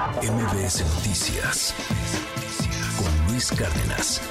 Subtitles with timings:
[0.00, 1.74] MBS Noticias
[2.96, 4.22] con Luis Cárdenas.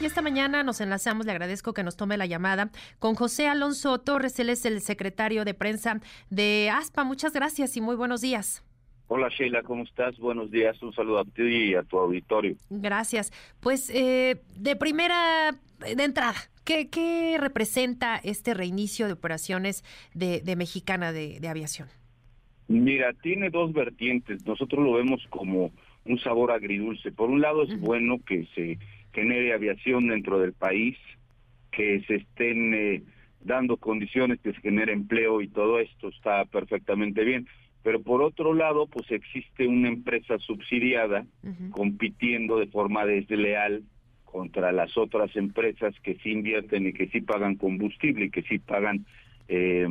[0.00, 4.00] Y esta mañana nos enlazamos, le agradezco que nos tome la llamada, con José Alonso
[4.00, 7.04] Torres, él es el secretario de prensa de ASPA.
[7.04, 8.64] Muchas gracias y muy buenos días.
[9.06, 10.18] Hola Sheila, ¿cómo estás?
[10.18, 12.56] Buenos días, un saludo a ti y a tu auditorio.
[12.68, 13.32] Gracias.
[13.60, 21.46] Pues eh, de primera, de entrada, ¿qué, representa este reinicio de operaciones de, Mexicana de,
[21.48, 21.88] Aviación?
[22.70, 24.46] Mira, tiene dos vertientes.
[24.46, 25.72] Nosotros lo vemos como
[26.04, 27.12] un sabor agridulce.
[27.12, 28.78] Por un lado es bueno que se
[29.12, 30.96] genere aviación dentro del país,
[31.72, 33.02] que se estén eh,
[33.40, 37.46] dando condiciones que se genere empleo y todo esto está perfectamente bien
[37.82, 41.24] pero por otro lado, pues existe una empresa subsidiada
[41.70, 43.82] compitiendo de forma desleal
[44.24, 48.58] contra las otras empresas que sí invierten y que sí pagan combustible y que sí
[48.58, 49.06] pagan
[49.48, 49.88] eh,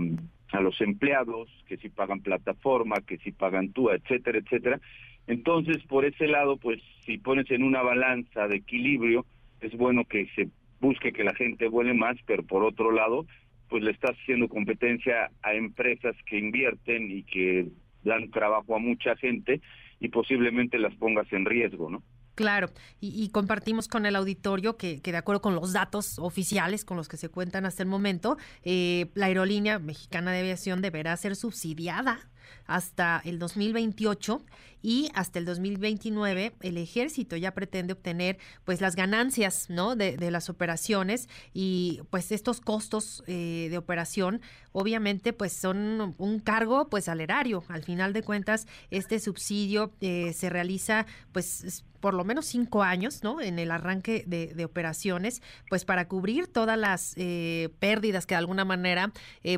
[0.51, 4.79] a los empleados, que sí pagan plataforma, que sí pagan TUA, etcétera, etcétera.
[5.27, 9.25] Entonces, por ese lado, pues si pones en una balanza de equilibrio,
[9.61, 13.25] es bueno que se busque que la gente vuele más, pero por otro lado,
[13.67, 17.67] pues le estás haciendo competencia a empresas que invierten y que
[18.03, 19.61] dan trabajo a mucha gente
[19.99, 22.01] y posiblemente las pongas en riesgo, ¿no?
[22.39, 27.09] Claro, y, compartimos con el auditorio que, de acuerdo con los datos oficiales con los
[27.09, 32.29] que se cuentan hasta el momento, eh, la aerolínea mexicana de aviación deberá ser subsidiada
[32.65, 34.41] hasta el 2028
[34.81, 40.49] y hasta el 2029 el ejército ya pretende obtener pues las ganancias no de, las
[40.49, 47.19] operaciones y pues estos costos eh, de operación obviamente pues son un cargo pues al
[47.19, 47.65] erario.
[47.67, 53.23] Al final de cuentas este subsidio eh, se realiza pues por lo menos cinco años,
[53.23, 53.41] ¿no?
[53.41, 58.65] En el arranque de, operaciones, pues para cubrir todas las eh, pérdidas que de alguna
[58.65, 59.11] manera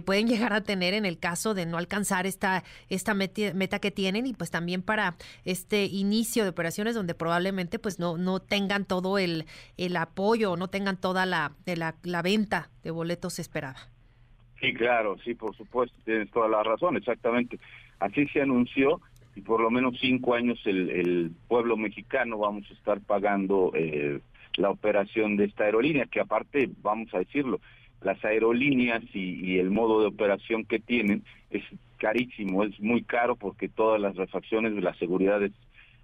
[0.05, 4.27] pueden llegar a tener en el caso de no alcanzar esta, esta meta que tienen
[4.27, 9.17] y pues también para este inicio de operaciones donde probablemente pues no, no tengan todo
[9.17, 9.45] el,
[9.77, 13.77] el apoyo, no tengan toda la, la, la venta de boletos esperada.
[14.59, 17.59] Sí, claro, sí, por supuesto, tienes toda la razón, exactamente.
[17.99, 19.01] Así se anunció
[19.35, 24.19] y por lo menos cinco años el, pueblo mexicano vamos a estar pagando eh,
[24.57, 27.59] la operación de esta aerolínea, que aparte, vamos a decirlo,
[28.01, 31.63] las aerolíneas y, el modo de operación que tienen es
[31.97, 35.51] carísimo, es muy caro porque todas las refacciones de la seguridad es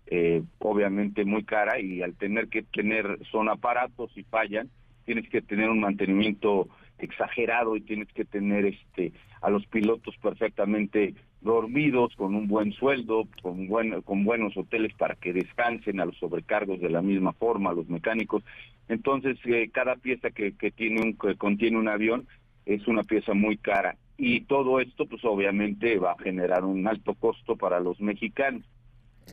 [0.08, 4.70] eh, obviamente muy cara y al tener que tener, son aparatos y fallan,
[5.06, 9.12] tienes que tener un mantenimiento exagerado y tienes que tener este
[9.42, 15.16] a los pilotos perfectamente dormidos con un buen sueldo con buen, con buenos hoteles para
[15.16, 18.44] que descansen a los sobrecargos de la misma forma a los mecánicos.
[18.88, 22.28] Entonces eh, cada pieza que, que tiene un que contiene un avión
[22.66, 23.96] es una pieza muy cara.
[24.18, 28.64] Y todo esto pues obviamente va a generar un alto costo para los mexicanos.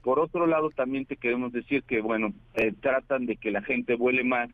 [0.02, 3.94] Por otro lado también te queremos decir que bueno eh, tratan de que la gente
[3.94, 4.50] vuele más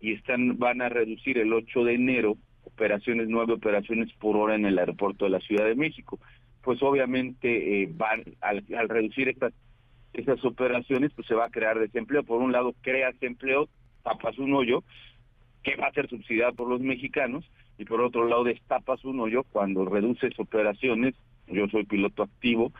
[0.00, 4.64] y están van a reducir el 8 de enero operaciones, nueve operaciones por hora en
[4.64, 6.18] el aeropuerto de la Ciudad de México.
[6.62, 12.22] Pues obviamente eh, van al, reducir estas operaciones, pues se va a crear desempleo.
[12.22, 13.68] Por un lado, creas empleo,
[14.02, 14.82] tapas un hoyo
[15.62, 17.44] que va a ser subsidiado por los mexicanos,
[17.78, 21.14] y por otro lado, destapas un hoyo cuando reduces operaciones.
[21.46, 22.72] Yo soy piloto activo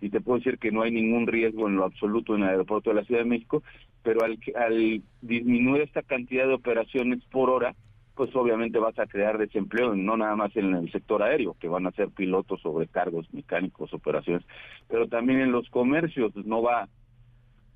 [0.00, 2.90] y te puedo decir que no hay ningún riesgo en lo absoluto en el aeropuerto
[2.90, 3.62] de la Ciudad de México,
[4.02, 7.74] pero al, al disminuir esta cantidad de operaciones por hora,
[8.16, 11.86] pues obviamente vas a crear desempleo, no nada más en el sector aéreo, que van
[11.86, 14.44] a ser pilotos, sobrecargos, mecánicos, operaciones,
[14.88, 16.88] pero también en los comercios, no va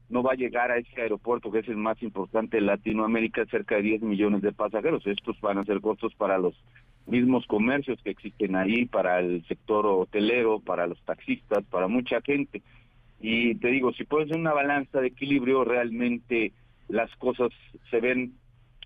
[0.08, 3.76] no va a llegar a ese aeropuerto que es el más importante de Latinoamérica, cerca
[3.76, 5.06] de 10 millones de pasajeros.
[5.06, 6.52] Estos van a ser costos para los
[7.06, 12.60] mismos comercios que existen ahí, para el sector hotelero, para los taxistas, para mucha gente.
[13.20, 16.52] Y te digo, si pones una balanza de equilibrio, realmente
[16.88, 17.50] las cosas
[17.92, 18.32] se ven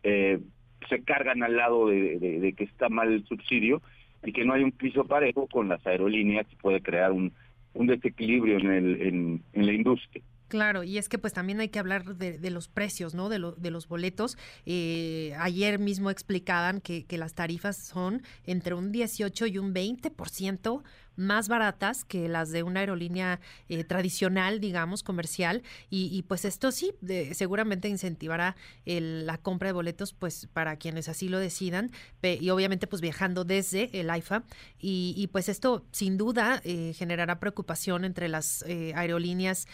[0.03, 0.41] eh,
[0.88, 3.82] se cargan al lado de, que está mal el subsidio
[4.24, 7.32] y que no hay un piso parejo con las aerolíneas y puede crear un,
[7.74, 10.22] desequilibrio en, el, en, la industria.
[10.48, 13.28] Claro, y es que pues también hay que hablar de, los precios, ¿no?
[13.28, 14.38] De, lo, de los boletos.
[14.66, 20.82] Eh, ayer mismo explicaban que, que, las tarifas son entre un 18 y un 20%
[21.16, 25.62] más baratas que las de una aerolínea eh, tradicional, digamos, comercial.
[25.90, 26.93] Y, pues esto sí,
[27.32, 31.90] seguramente incentivará la compra de boletos pues para quienes así lo decidan.
[32.22, 34.44] y obviamente pues viajando desde el AIFA.
[34.78, 39.66] Y, pues esto sin duda eh, generará preocupación entre las eh, aerolíneas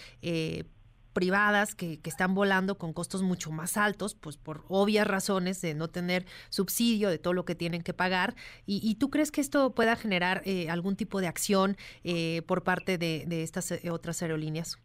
[1.13, 5.75] privadas que, que, están volando con costos mucho más altos, pues por obvias razones de
[5.75, 8.35] no tener subsidio de todo lo que tienen que pagar.
[8.67, 12.99] ¿Y, tú crees que esto pueda generar eh, algún tipo de acción eh, por parte
[12.99, 14.79] de, de estas eh, otras aerolíneas?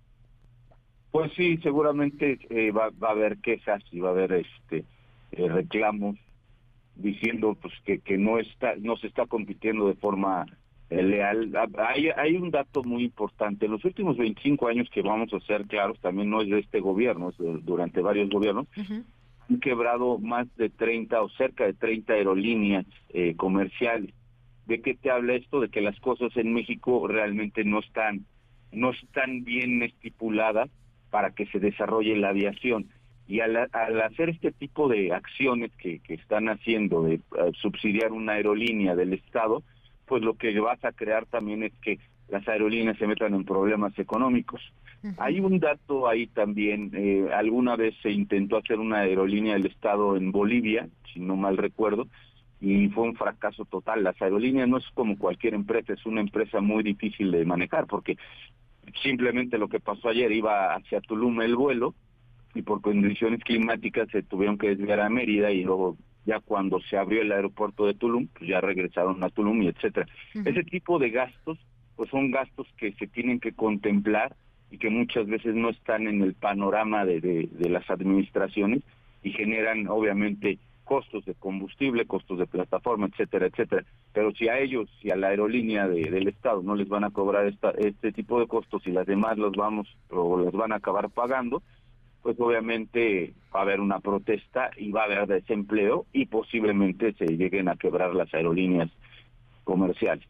[1.12, 2.40] Pues sí, seguramente
[2.76, 4.86] va, va, a haber quejas y va a haber este
[5.32, 6.18] reclamos
[6.96, 10.46] diciendo pues que, que no está no se está compitiendo de forma
[10.90, 11.52] leal.
[11.78, 13.66] Hay, hay un dato muy importante.
[13.66, 16.80] En los últimos 25 años que vamos a ser claros, también no es de este
[16.80, 17.36] gobierno, es
[17.66, 24.14] durante varios gobiernos, han quebrado más de 30 o cerca de 30 aerolíneas eh, comerciales.
[24.66, 25.60] ¿De qué te habla esto?
[25.60, 28.26] De que las cosas en México realmente no están,
[28.72, 30.70] no están bien estipuladas
[31.12, 32.88] para que se desarrolle la aviación.
[33.28, 37.22] Y al, hacer este tipo de acciones que, que están haciendo, de eh,
[37.60, 39.64] subsidiar una aerolínea del Estado,
[40.06, 42.00] pues lo que vas a crear también es que
[42.30, 44.62] las aerolíneas se metan en problemas económicos.
[45.18, 50.18] Hay un dato ahí también, eh, alguna vez se intentó hacer una aerolínea del Estado
[50.18, 52.08] en Bolivia, si no mal recuerdo,
[52.60, 54.04] y fue un fracaso total.
[54.04, 58.18] Las aerolíneas no es como cualquier empresa, es una empresa muy difícil de manejar porque
[59.04, 61.94] simplemente lo que pasó ayer iba hacia Tulum el vuelo
[62.56, 66.98] y por condiciones climáticas se tuvieron que desviar a Mérida y luego ya cuando se
[66.98, 70.08] abrió el aeropuerto de Tulum, pues ya regresaron a Tulum y etcétera.
[70.34, 71.60] Ese tipo de gastos,
[71.96, 74.36] pues son gastos que se tienen que contemplar
[74.72, 78.84] y que muchas veces no están en el panorama de, de, las administraciones
[79.24, 83.86] y generan obviamente costos de combustible, costos de plataforma, etcétera, etcétera.
[84.14, 87.46] Pero si a ellos, si a la aerolínea del Estado no les van a cobrar
[87.48, 91.10] esta, este tipo de costos y las demás los vamos o las van a acabar
[91.10, 91.64] pagando,
[92.26, 97.28] pues obviamente va a haber una protesta y va a haber desempleo y posiblemente se
[97.28, 98.90] lleguen a quebrar las aerolíneas
[99.64, 100.28] comerciales.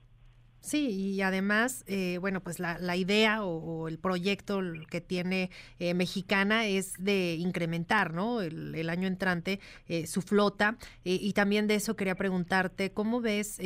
[0.66, 5.94] Sí, y además, eh, bueno, pues la, la idea o, el proyecto que tiene eh,
[5.94, 8.42] Mexicana es de incrementar, ¿no?
[8.42, 13.58] El, año entrante eh, su flota y también de eso quería preguntarte cómo ves,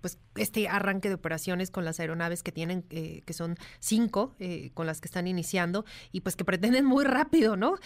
[0.00, 4.34] pues este arranque de operaciones con las aeronaves que tienen, que son cinco,
[4.74, 7.76] con las que están iniciando y pues que pretenden muy rápido, ¿no?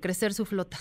[0.00, 0.78] crecer su flota.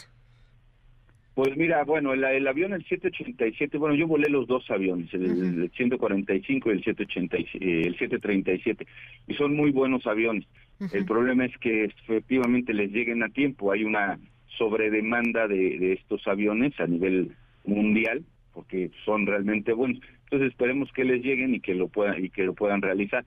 [1.38, 5.70] Pues mira, bueno, el, el, avión, el 787, bueno, yo volé los dos aviones, el,
[5.70, 8.88] 145 y el, 787, eh, el 737,
[9.28, 10.48] y son muy buenos aviones.
[10.92, 13.72] El problema es que efectivamente les lleguen a tiempo.
[13.72, 14.18] Hay una
[14.58, 17.34] sobredemanda de, de estos aviones a nivel
[17.66, 20.02] mundial, porque son realmente buenos.
[20.24, 23.24] Entonces esperemos que les lleguen y que lo puedan y que lo puedan realizar.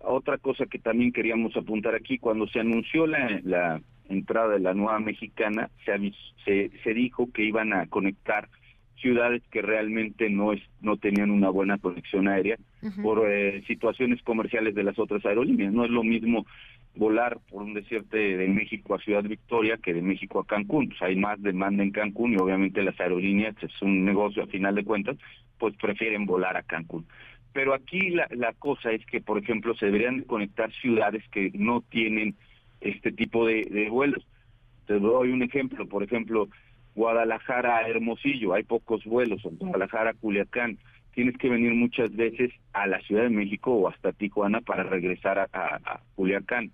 [0.00, 3.80] Otra cosa que también queríamos apuntar aquí, cuando se anunció la, la
[4.12, 6.12] entrada de la nueva mexicana, se,
[6.44, 8.48] se, se dijo que iban a conectar
[9.02, 12.56] ciudades que realmente no es, no tenían una buena conexión aérea
[13.02, 15.72] por eh, situaciones comerciales de las otras aerolíneas.
[15.72, 16.46] No es lo mismo
[16.94, 20.88] volar, por un desierto de México a Ciudad Victoria que de México a Cancún.
[20.88, 24.74] Pues hay más demanda en Cancún y obviamente las aerolíneas, es un negocio a final
[24.76, 25.16] de cuentas,
[25.58, 27.06] pues prefieren volar a Cancún.
[27.52, 31.82] Pero aquí la, la cosa es que, por ejemplo, se deberían conectar ciudades que no
[31.82, 32.34] tienen
[32.82, 34.26] este tipo de, vuelos.
[34.86, 36.48] Te doy un ejemplo, por ejemplo,
[36.94, 40.78] Guadalajara Hermosillo, hay pocos vuelos, Guadalajara Culiacán,
[41.14, 45.38] tienes que venir muchas veces a la Ciudad de México o hasta Tijuana para regresar
[45.38, 46.70] a, Culiacán.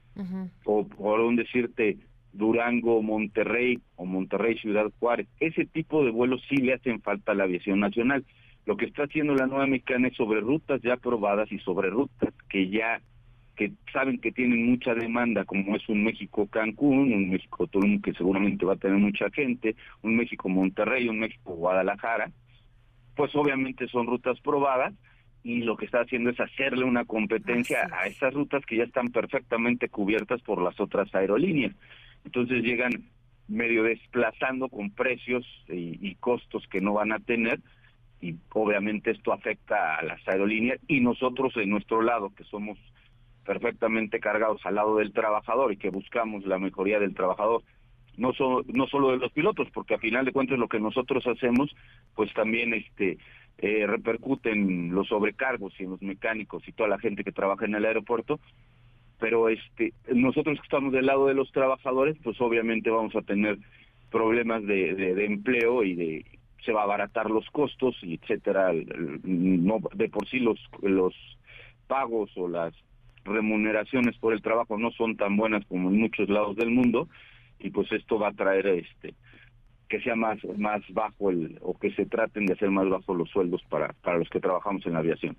[0.64, 1.98] O por un decirte
[2.32, 5.26] Durango, Monterrey o Monterrey Ciudad Juárez.
[5.40, 8.24] Ese tipo de vuelos sí le hacen falta a la aviación nacional.
[8.66, 12.34] Lo que está haciendo la nueva mexicana es sobre rutas ya aprobadas y sobre rutas
[12.48, 13.00] que ya
[13.58, 18.74] que saben que tienen mucha demanda, como es un México-Cancún, un México-Tulum que seguramente va
[18.74, 22.30] a tener mucha gente, un México-Monterrey, un México-Guadalajara,
[23.16, 24.94] pues obviamente son rutas probadas
[25.42, 29.08] y lo que está haciendo es hacerle una competencia a esas rutas que ya están
[29.08, 31.74] perfectamente cubiertas por las otras aerolíneas.
[32.24, 32.92] Entonces llegan
[33.48, 37.58] medio desplazando con precios y, y costos que no van a tener
[38.20, 42.78] y obviamente esto afecta a las aerolíneas y nosotros en nuestro lado que somos
[43.48, 47.62] perfectamente cargados al lado del trabajador y que buscamos la mejoría del trabajador,
[48.18, 48.32] no,
[48.66, 51.74] no solo de los pilotos, porque a final de cuentas lo que nosotros hacemos,
[52.14, 53.16] pues también este
[53.56, 57.64] eh, repercute en los sobrecargos y en los mecánicos y toda la gente que trabaja
[57.64, 58.38] en el aeropuerto,
[59.18, 63.56] pero este nosotros que estamos del lado de los trabajadores, pues obviamente vamos a tener
[64.10, 66.26] problemas de, de, empleo y de
[66.66, 68.74] se va a abaratar los costos y etcétera
[69.24, 71.14] no de por sí los los
[71.86, 72.74] pagos o las
[73.28, 77.08] remuneraciones por el trabajo no son tan buenas como en muchos lados del mundo
[77.58, 79.14] y pues esto va a traer este
[79.88, 83.30] que sea más más bajo el o que se traten de hacer más bajos los
[83.30, 85.36] sueldos para para los que trabajamos en la aviación.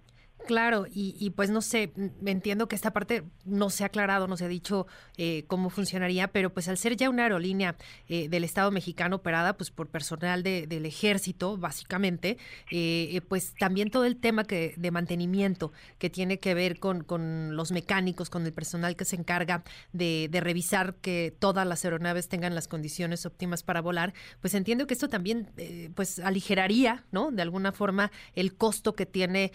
[0.48, 1.92] Claro, y, pues no sé,
[2.26, 6.30] entiendo que esta parte no se ha aclarado, no se ha dicho eh, cómo funcionaría,
[6.30, 7.76] pero pues al ser ya una aerolínea
[8.08, 12.38] eh, del Estado mexicano operada pues por personal del ejército, básicamente,
[12.72, 17.56] eh, pues también todo el tema que, de mantenimiento que tiene que ver con, con
[17.56, 22.28] los mecánicos, con el personal que se encarga de, de, revisar que todas las aeronaves
[22.28, 25.52] tengan las condiciones óptimas para volar, pues entiendo que esto también
[25.94, 27.30] pues aligeraría, ¿no?
[27.30, 29.52] De alguna forma el costo que tiene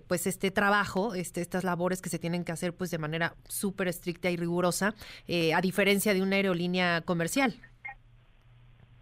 [0.00, 3.88] pues este trabajo, este, estas labores que se tienen que hacer pues de manera súper
[3.88, 4.94] estricta y rigurosa,
[5.28, 7.54] eh, a diferencia de una aerolínea comercial.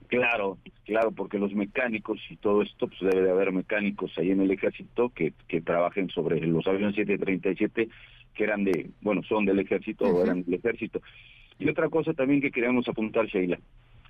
[0.08, 4.40] Claro, claro, porque los mecánicos y todo esto, pues debe de haber mecánicos ahí en
[4.40, 7.88] el ejército que, que trabajen sobre los aviones 737
[8.34, 11.00] que eran de, bueno, son del ejército o eran del ejército.
[11.58, 13.58] Y otra cosa también que queríamos apuntar, Sheila,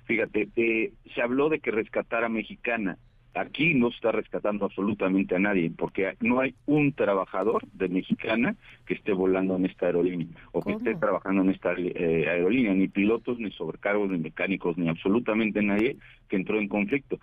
[0.05, 2.97] fíjate, eh, se habló de que rescatara Mexicana
[3.35, 8.93] aquí no está rescatando absolutamente a nadie, porque no hay un trabajador de Mexicana que
[8.93, 13.37] esté volando en esta aerolínea o que esté trabajando en esta eh, aerolínea, ni pilotos,
[13.37, 15.97] ni sobrecargos, ni mecánicos, ni absolutamente nadie
[16.29, 17.19] que entró en conflicto.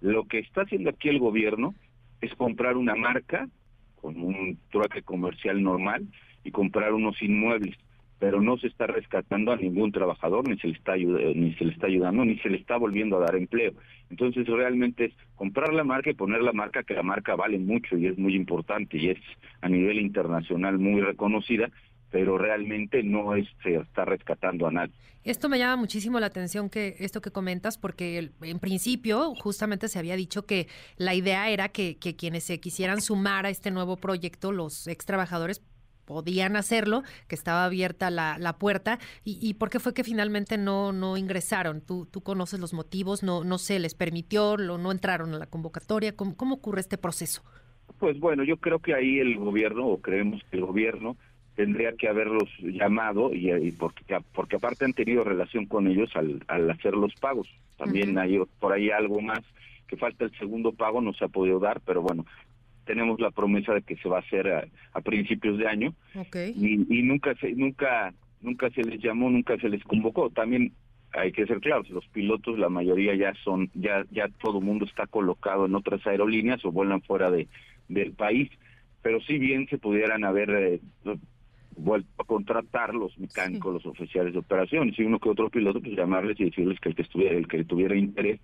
[0.00, 1.74] Lo que está haciendo aquí el gobierno
[2.20, 3.48] es comprar una marca
[3.96, 6.06] con un truque comercial normal
[6.44, 7.76] y comprar unos inmuebles
[8.18, 11.72] pero no se está rescatando a ningún trabajador, ni se le está ni se le
[11.72, 13.72] está ayudando, ni se le está volviendo a dar empleo.
[14.10, 17.96] Entonces realmente es comprar la marca y poner la marca, que la marca vale mucho
[17.96, 19.18] y es muy importante y es
[19.60, 21.70] a nivel internacional muy reconocida,
[22.10, 24.94] pero realmente no es, se está rescatando a nadie.
[25.24, 29.98] Esto me llama muchísimo la atención que esto que comentas, porque en principio justamente se
[29.98, 30.68] había dicho que
[30.98, 35.04] la idea era que, que quienes se quisieran sumar a este nuevo proyecto, los ex
[35.04, 35.62] trabajadores,
[36.06, 40.56] podían hacerlo, que estaba abierta la, la puerta, y, y, por qué fue que finalmente
[40.56, 41.82] no, no ingresaron.
[41.82, 45.46] Tú, tú conoces los motivos, no, no se les permitió, lo, no entraron a la
[45.46, 46.16] convocatoria.
[46.16, 47.42] ¿Cómo, ¿Cómo ocurre este proceso?
[47.98, 51.16] Pues bueno, yo creo que ahí el gobierno, o creemos que el gobierno,
[51.54, 56.44] tendría que haberlos llamado y, y, porque porque aparte han tenido relación con ellos al,
[56.48, 57.48] al hacer los pagos.
[57.78, 59.40] También hay por ahí algo más
[59.88, 62.26] que falta el segundo pago, no se ha podido dar, pero bueno,
[62.86, 64.48] tenemos la promesa de que se va a hacer
[64.92, 65.94] a, principios de año.
[66.56, 70.30] Y, nunca se nunca nunca se les llamó nunca se les convocó.
[70.30, 70.72] También
[71.12, 74.84] hay que ser claros los pilotos la mayoría ya son ya ya todo el mundo
[74.84, 77.48] está colocado en otras aerolíneas o vuelan fuera de
[77.88, 78.50] del país.
[79.02, 80.80] Pero si bien se pudieran haber eh,
[81.76, 85.94] vuelto a contratar los mecánicos los oficiales de operaciones y uno que otro piloto pues
[85.94, 88.40] llamarles y decirles que el que estuviera el que tuviera interés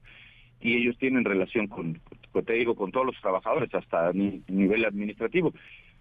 [0.62, 2.00] y ellos tienen relación con,
[2.46, 5.52] te digo, con todos los trabajadores hasta nivel administrativo.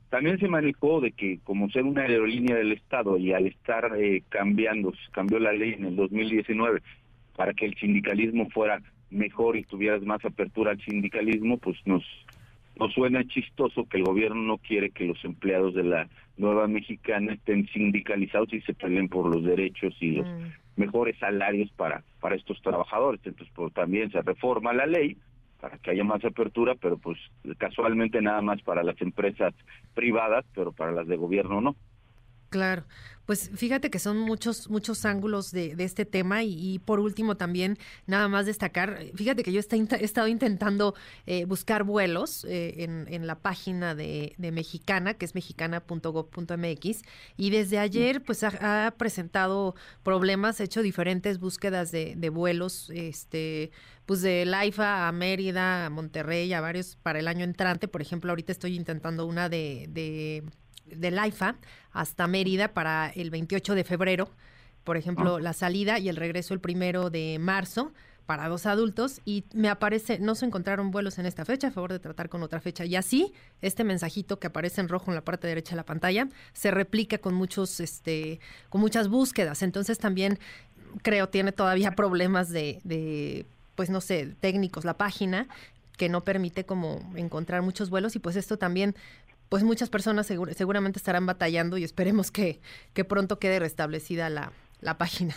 [0.09, 4.23] También se manejó de que como ser una aerolínea del Estado y al estar eh,
[4.29, 6.81] cambiando, cambió la ley en el 2019
[7.35, 12.03] para que el sindicalismo fuera mejor y tuvieras más apertura al sindicalismo, pues nos,
[12.81, 17.33] nos suena chistoso que el gobierno no quiere que los empleados de la nueva mexicana
[17.33, 22.35] estén sindicalizados y se peleen por los derechos y los mm mejores salarios para, para
[22.35, 23.21] estos trabajadores.
[23.23, 25.17] Entonces, pues, también se reforma la ley
[25.59, 27.19] para que haya más apertura, pero pues
[27.59, 29.53] casualmente nada más para las empresas
[29.93, 31.75] privadas, pero para las de gobierno no.
[32.51, 32.83] Claro,
[33.25, 38.27] pues fíjate que son muchos, muchos ángulos de, este tema y, por último también nada
[38.27, 40.93] más destacar, fíjate que yo he estado intentando
[41.27, 47.01] eh, buscar vuelos eh, en, la página de, Mexicana, que es mexicana.gov.mx
[47.37, 53.71] y desde ayer pues ha, presentado problemas, ha hecho diferentes búsquedas de, vuelos, este
[54.05, 58.31] pues de Laifa a Mérida, a Monterrey, a varios para el año entrante, por ejemplo
[58.31, 60.43] ahorita estoy intentando una de de
[61.11, 61.55] Laifa
[61.91, 64.29] hasta Mérida para el 28 de febrero.
[64.83, 65.41] Por ejemplo, ah.
[65.41, 67.91] la salida y el regreso el primero de marzo
[68.25, 71.91] para dos adultos y me aparece, no se encontraron vuelos en esta fecha, a favor
[71.91, 72.85] de tratar con otra fecha.
[72.85, 76.29] Y así, este mensajito que aparece en rojo en la parte derecha de la pantalla
[76.53, 79.63] se replica con muchos, este, con muchas búsquedas.
[79.63, 80.39] Entonces también
[81.01, 83.45] creo tiene todavía problemas de, de
[83.75, 85.47] pues no sé, técnicos la página
[85.97, 88.95] que no permite como encontrar muchos vuelos y pues esto también
[89.51, 92.61] pues muchas personas seguramente estarán batallando y esperemos que,
[92.93, 95.33] que pronto quede restablecida la, la página.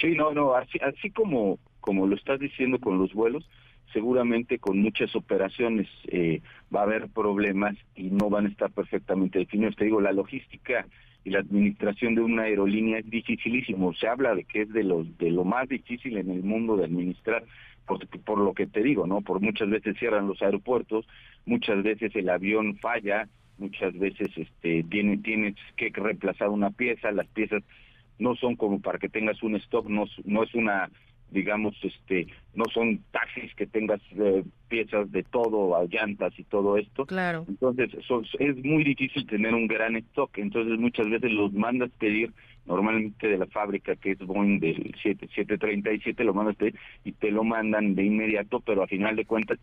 [0.00, 3.48] Sí, no, no, así, así como, como lo estás diciendo con los vuelos,
[3.92, 6.42] seguramente con muchas operaciones eh,
[6.74, 9.76] va a haber problemas y no van a estar perfectamente definidos.
[9.76, 10.88] Te digo, la logística
[11.22, 13.94] y la administración de una aerolínea es dificilísimo.
[13.94, 16.86] Se habla de que es de lo, de lo más difícil en el mundo de
[16.86, 17.44] administrar,
[17.86, 19.20] por, por lo que te digo, ¿no?
[19.20, 21.06] Por muchas veces cierran los aeropuertos,
[21.46, 27.26] muchas veces el avión falla, muchas veces este tiene, tienes que reemplazar una pieza, las
[27.28, 27.62] piezas
[28.18, 30.90] no son como para que tengas un stock, no, no es una
[31.34, 37.04] digamos, este, no son taxis que tengas eh, piezas de todo, llantas y todo esto.
[37.04, 37.44] Claro.
[37.48, 37.90] Entonces,
[38.38, 40.30] es muy difícil tener un gran stock.
[40.38, 42.32] Entonces, muchas veces los mandas pedir
[42.66, 47.44] normalmente de la fábrica que es Boeing del 737, lo mandas pedir y te lo
[47.44, 49.58] mandan de inmediato, pero a final de cuentas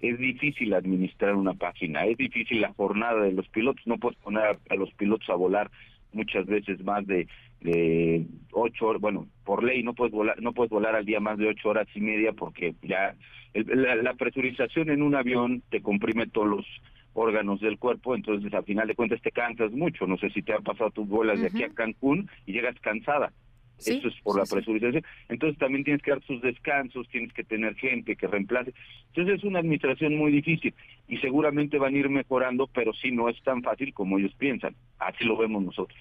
[0.00, 4.58] es difícil administrar una página, es difícil la jornada de los pilotos, no puedes poner
[4.68, 5.70] a los pilotos a volar
[6.12, 7.26] muchas veces más de,
[7.60, 11.38] de ocho horas, bueno, por ley no puedes volar, no puedes volar al día más
[11.38, 13.14] de ocho horas y media porque ya
[13.64, 16.66] la, presurización en un avión te comprime todos los
[17.14, 20.06] órganos del cuerpo, entonces al final de cuentas te cansas mucho.
[20.06, 23.32] No sé si te ha pasado tus vuelas de aquí a Cancún y llegas cansada.
[23.78, 25.04] Eso es por la presurización.
[25.28, 28.72] Entonces también tienes que dar sus descansos, tienes que tener gente que reemplace.
[29.08, 30.74] Entonces es una administración muy difícil
[31.08, 34.74] y seguramente van a ir mejorando, pero sí no es tan fácil como ellos piensan.
[34.98, 35.98] Así lo vemos nosotros.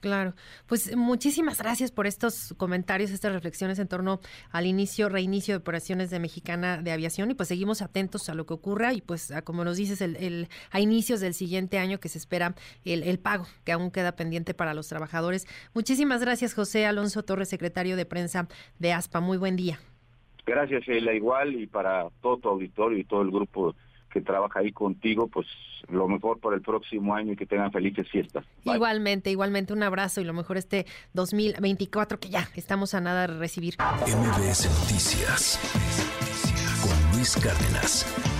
[0.00, 0.34] Claro,
[0.66, 4.20] pues muchísimas gracias por estos comentarios, estas reflexiones en torno
[4.52, 8.46] al inicio, reinicio de operaciones de Mexicana de Aviación y pues seguimos atentos a lo
[8.46, 12.18] que ocurra y pues como nos dices, el, a inicios del siguiente año que se
[12.18, 15.46] espera el, el, pago que aún queda pendiente para los trabajadores.
[15.74, 18.46] Muchísimas gracias José Alonso Torres, secretario de prensa
[18.78, 19.20] de ASPA.
[19.20, 19.80] Muy buen día.
[20.46, 23.74] Gracias, Sheila, igual y para todo tu auditorio y todo el grupo
[24.10, 25.46] que trabaja ahí contigo, pues
[25.88, 28.44] lo mejor para el próximo año y que tengan felices fiestas.
[28.64, 33.38] Igualmente, igualmente un abrazo y lo mejor este 2024 que ya estamos a nada de
[33.38, 33.74] recibir.
[33.78, 35.58] MBS Noticias
[36.82, 38.37] con Luis Cárdenas.